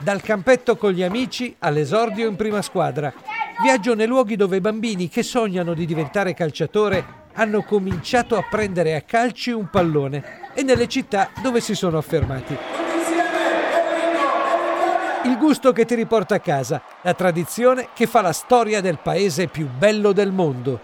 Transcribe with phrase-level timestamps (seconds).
[0.00, 3.12] Dal campetto con gli amici all'esordio in prima squadra.
[3.60, 9.02] Viaggio nei luoghi dove bambini che sognano di diventare calciatore hanno cominciato a prendere a
[9.02, 12.56] calci un pallone e nelle città dove si sono affermati.
[15.24, 19.48] Il gusto che ti riporta a casa, la tradizione che fa la storia del paese
[19.48, 20.80] più bello del mondo.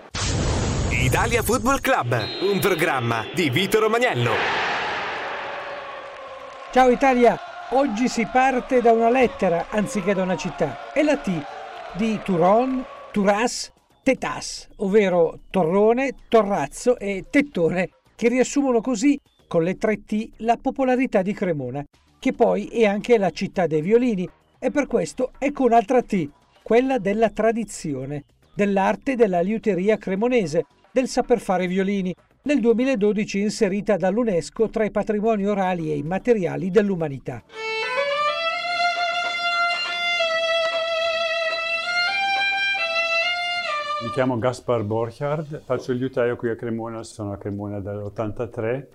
[0.91, 2.21] Italia Football Club,
[2.51, 4.33] un programma di Vito Romagnello.
[6.73, 7.39] Ciao Italia,
[7.71, 10.93] oggi si parte da una lettera anziché da una città.
[10.93, 11.31] È la T
[11.97, 20.05] di Turon, Turas, Tetas, ovvero torrone, torrazzo e tettone, che riassumono così, con le tre
[20.05, 21.83] T, la popolarità di Cremona,
[22.19, 26.29] che poi è anche la città dei violini, e per questo ecco un'altra T,
[26.63, 28.25] quella della tradizione,
[28.55, 32.15] dell'arte della liuteria cremonese, del saper fare violini,
[32.47, 37.43] nel 2012 inserita dall'UNESCO tra i patrimoni orali e immateriali dell'umanità.
[44.03, 48.87] Mi chiamo Gaspar Borchardt, faccio il liutaio qui a Cremona, sono a Cremona dall'83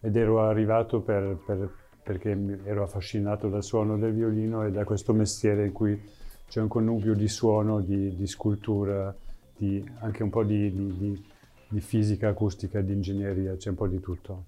[0.00, 5.12] ed ero arrivato per, per, perché ero affascinato dal suono del violino e da questo
[5.12, 5.96] mestiere in cui
[6.48, 9.14] c'è un connubio di suono, di, di scultura,
[9.56, 11.24] di, anche un po' di, di,
[11.70, 14.44] di, fisica acustica, di ingegneria, c'è un po' di tutto.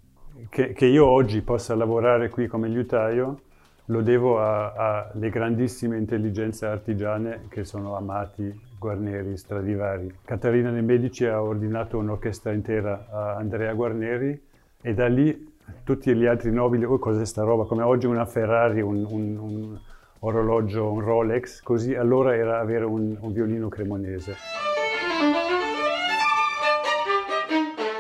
[0.49, 3.41] Che, che io oggi possa lavorare qui come liutaio
[3.87, 10.15] lo devo alle grandissime intelligenze artigiane che sono Amati, Guarneri, Stradivari.
[10.25, 14.41] Caterina De Medici ha ordinato un'orchestra intera a Andrea Guarneri
[14.81, 15.51] e da lì
[15.85, 19.81] tutti gli altri nobili, oh cos'è sta roba, come oggi una Ferrari, un, un, un
[20.21, 24.72] orologio, un Rolex, così allora era avere un, un violino cremonese.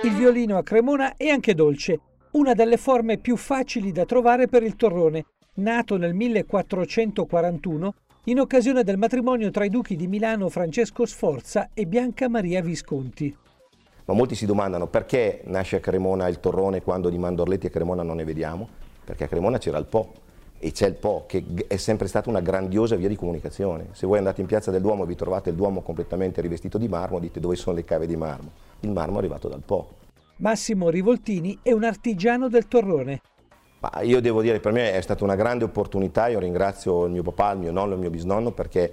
[0.04, 2.00] Il violino a Cremona è anche dolce,
[2.32, 7.94] una delle forme più facili da trovare per il torrone, nato nel 1441
[8.24, 13.36] in occasione del matrimonio tra i duchi di Milano Francesco Sforza e Bianca Maria Visconti.
[14.06, 18.02] Ma molti si domandano perché nasce a Cremona il torrone quando di Mandorletti a Cremona
[18.02, 18.68] non ne vediamo?
[19.04, 20.14] Perché a Cremona c'era il Po
[20.58, 23.90] e c'è il Po che è sempre stata una grandiosa via di comunicazione.
[23.92, 26.88] Se voi andate in piazza del Duomo e vi trovate il Duomo completamente rivestito di
[26.88, 28.50] marmo, dite dove sono le cave di marmo.
[28.80, 30.01] Il marmo è arrivato dal Po.
[30.42, 33.20] Massimo Rivoltini è un artigiano del torrone.
[34.02, 37.52] Io devo dire, per me è stata una grande opportunità, io ringrazio il mio papà,
[37.52, 38.92] il mio nonno, il mio bisnonno perché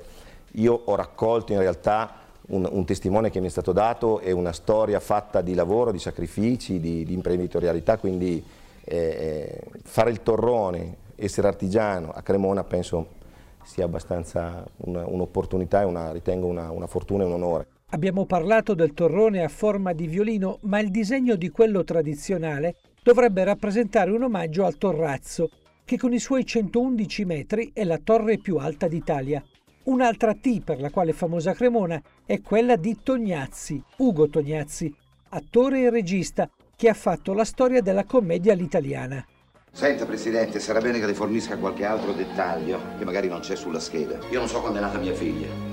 [0.52, 2.14] io ho raccolto in realtà
[2.50, 5.98] un, un testimone che mi è stato dato e una storia fatta di lavoro, di
[5.98, 8.44] sacrifici, di, di imprenditorialità, quindi
[8.84, 13.18] eh, eh fare il torrone, essere artigiano a Cremona penso
[13.64, 17.68] sia abbastanza un'opportunità un e una, ritengo una, una fortuna e un onore.
[17.92, 23.44] Abbiamo parlato del torrone a forma di violino, ma il disegno di quello tradizionale dovrebbe
[23.44, 25.50] rappresentare un omaggio al Torrazzo,
[25.86, 29.44] che con i suoi 111 metri è la torre più alta d'Italia.
[29.86, 34.94] Un'altra T per la quale è famosa Cremona è quella di Tognazzi, Ugo Tognazzi,
[35.30, 39.26] attore e regista che ha fatto la storia della commedia all'italiana.
[39.72, 43.80] Senta Presidente, sarà bene che le fornisca qualche altro dettaglio che magari non c'è sulla
[43.80, 44.20] scheda.
[44.30, 45.69] Io non so quando è nata mia figlia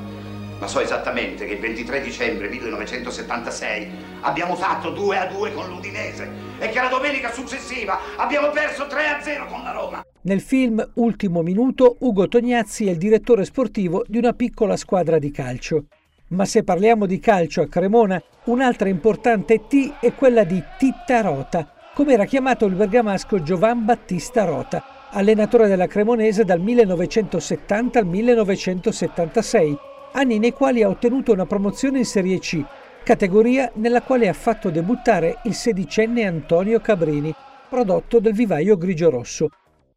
[0.59, 3.89] ma so esattamente che il 23 dicembre 1976
[4.23, 6.29] abbiamo fatto 2 a 2 con l'Udinese
[6.59, 10.05] e che la domenica successiva abbiamo perso 3 a 0 con la Roma.
[10.23, 15.31] Nel film Ultimo Minuto, Ugo Tognazzi è il direttore sportivo di una piccola squadra di
[15.31, 15.85] calcio.
[16.29, 21.71] Ma se parliamo di calcio a Cremona, un'altra importante T è quella di Titta Rota,
[21.95, 29.79] come era chiamato il bergamasco Giovan Battista Rota, allenatore della Cremonese dal 1970 al 1976
[30.13, 32.63] anni nei quali ha ottenuto una promozione in Serie C,
[33.03, 37.35] categoria nella quale ha fatto debuttare il sedicenne Antonio Cabrini,
[37.69, 39.49] prodotto del vivaio grigio-rosso.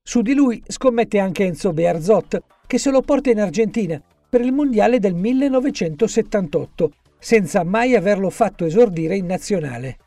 [0.04, 4.52] Su di lui scommette anche Enzo Bearzot, che se lo porta in Argentina per il
[4.52, 9.98] Mondiale del 1978, senza mai averlo fatto esordire in nazionale.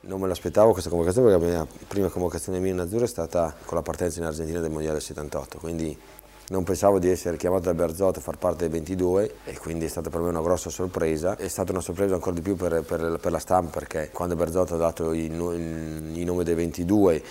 [0.00, 3.54] Non me l'aspettavo questa convocazione perché la mia prima convocazione mia in azzurro è stata
[3.64, 5.96] con la partenza in Argentina del Mondiale 78, quindi
[6.48, 9.88] non pensavo di essere chiamato da Berzotto a far parte dei 22 e quindi è
[9.88, 11.36] stata per me una grossa sorpresa.
[11.36, 14.74] È stata una sorpresa ancora di più per, per, per la stampa perché quando Berzotto
[14.74, 17.22] ha dato il, il, il nome dei 22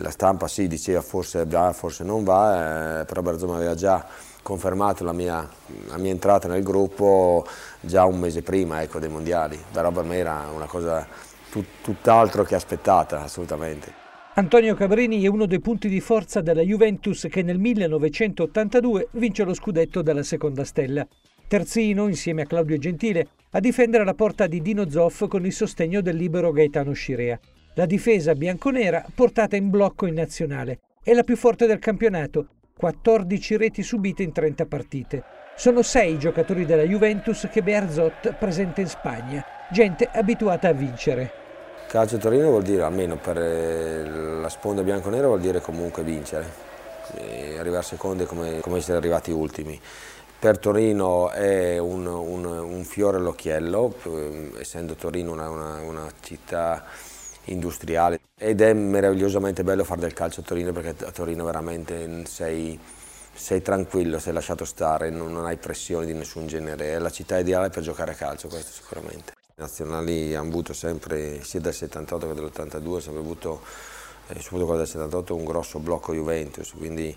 [0.00, 4.06] la stampa sì diceva forse va, forse non va, eh, però Berzotto aveva già
[4.42, 5.48] confermato la mia,
[5.86, 7.46] la mia, entrata nel gruppo
[7.80, 11.06] già un mese prima ecco, dei mondiali, però per me era una cosa
[11.50, 14.01] tut, tutt'altro che aspettata assolutamente.
[14.34, 19.52] Antonio Cabrini è uno dei punti di forza della Juventus che nel 1982 vince lo
[19.52, 21.06] scudetto dalla seconda stella.
[21.46, 26.00] Terzino, insieme a Claudio Gentile, a difendere la porta di Dino Zoff con il sostegno
[26.00, 27.38] del libero Gaetano Scirea.
[27.74, 30.80] La difesa bianconera portata in blocco in nazionale.
[31.02, 35.24] È la più forte del campionato, 14 reti subite in 30 partite.
[35.56, 41.41] Sono sei i giocatori della Juventus che Bearzot presenta in Spagna, gente abituata a vincere.
[41.88, 44.08] Calcio Torino vuol dire, almeno per eh,
[44.40, 46.46] la sponda bianconera, vuol dire comunque vincere,
[47.58, 49.80] arrivare secondi come, come essere arrivati ultimi.
[50.38, 56.84] Per Torino è un, un, un fiore all'occhiello, eh, essendo Torino una, una, una città
[57.44, 62.78] industriale ed è meravigliosamente bello fare del calcio a Torino perché a Torino veramente sei,
[63.32, 67.38] sei tranquillo, sei lasciato stare, non, non, hai pressioni di nessun genere, è la città
[67.38, 69.41] ideale per giocare a calcio, questo sicuramente.
[69.54, 73.60] I nazionali hanno avuto sempre, sia del 78 che dell'82, sempre avuto,
[74.28, 77.14] eh, soprattutto quello del 78, un grosso blocco Juventus, quindi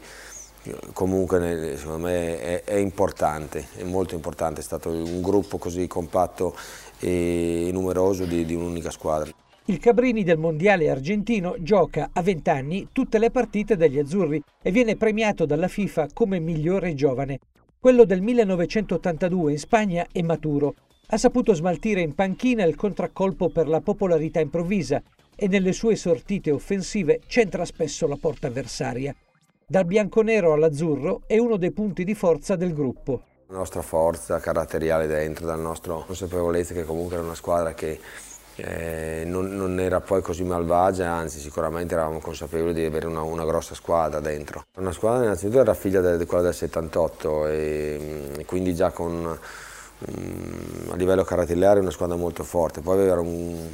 [0.92, 6.56] comunque secondo me è, è, importante, è molto importante, è stato un gruppo così compatto
[7.00, 9.32] e numeroso di, di un'unica squadra.
[9.68, 14.72] Il Cabrini del Mondiale argentino gioca a 20 anni tutte le partite degli azzurri e
[14.72, 17.40] viene premiato dalla FIFA come migliore giovane.
[17.80, 20.76] Quello del 1982 in Spagna è maturo.
[21.08, 25.02] Ha saputo smaltire in panchina il contraccolpo per la popolarità improvvisa
[25.36, 29.16] e nelle sue sortite offensive centra spesso la porta avversaria.
[29.68, 33.22] Dal bianconero all'azzurro è uno dei punti di forza del gruppo.
[33.48, 38.00] La nostra forza caratteriale dentro, dalla nostra consapevolezza che comunque era una squadra che
[38.56, 43.46] eh, non, non, era poi così malvagia, anzi sicuramente eravamo consapevoli di avere una, una
[43.46, 44.64] grossa squadra dentro.
[44.80, 49.38] Una squadra innanzitutto era figlia di quella del 78 e, e quindi già con,
[50.92, 53.68] a livello caratteriale una squadra molto forte, poi aveva un,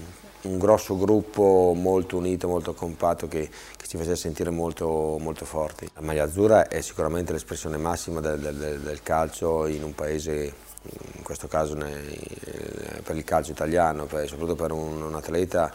[0.43, 5.89] un grosso gruppo molto unito, molto compatto che, che ci faceva sentire molto, molto, forti.
[5.93, 11.21] La maglia azzurra è sicuramente l'espressione massima del, del, del calcio in un paese in
[11.21, 15.71] questo caso per il calcio italiano, soprattutto per un, un atleta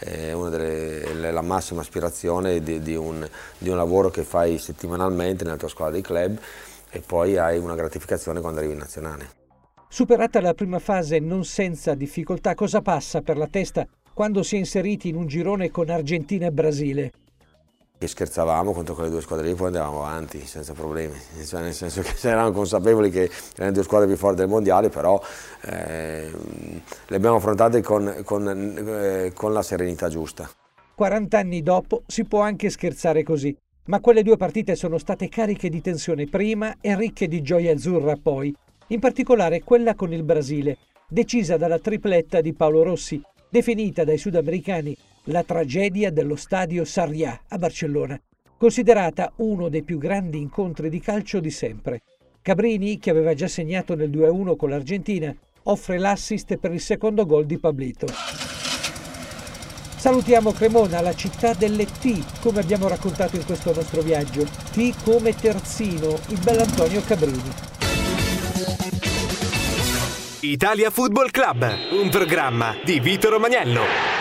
[0.00, 3.26] è delle, la massima aspirazione di, di, un,
[3.58, 6.38] di, un, lavoro che fai settimanalmente nella tua squadra di club
[6.88, 9.39] e poi hai una gratificazione quando arrivi in nazionale.
[9.92, 13.84] Superata la prima fase non senza difficoltà, cosa passa per la testa
[14.14, 17.12] quando si è inseriti in un girone con Argentina e Brasile?
[17.98, 22.02] che scherzavamo contro quelle due squadre lì, poi andavamo avanti senza problemi, cioè, nel senso
[22.02, 25.20] che eravamo consapevoli che erano le due squadre più forti del mondiale, però
[25.62, 26.30] eh,
[27.08, 30.48] le abbiamo affrontate con, con, eh, con la serenità giusta.
[30.94, 33.54] 40 anni dopo si può anche scherzare così,
[33.86, 38.16] ma quelle due partite sono state cariche di tensione prima e ricche di gioia azzurra
[38.16, 38.54] poi,
[38.90, 40.78] in particolare quella con il Brasile,
[41.08, 47.58] decisa dalla tripletta di Paolo Rossi, definita dai sudamericani la tragedia dello stadio Sarrià a
[47.58, 48.20] Barcellona,
[48.56, 52.02] considerata uno dei più grandi incontri di calcio di sempre.
[52.42, 55.34] Cabrini, che aveva già segnato nel 2-1 con l'Argentina,
[55.64, 58.06] offre l'assist per il secondo gol di Pablito.
[59.96, 64.44] Salutiamo Cremona, la città delle T, come abbiamo raccontato in questo nostro viaggio.
[64.44, 67.79] T come terzino, il bell'Antonio Cabrini.
[70.42, 74.19] Italia Football Club, un programma di Vito Romagnello.